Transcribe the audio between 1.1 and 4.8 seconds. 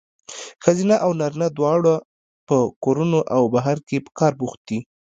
نارینه دواړه په کورونو او بهر کې په کار بوخت دي.